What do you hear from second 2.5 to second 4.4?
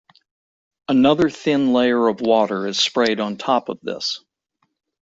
is sprayed on top of this.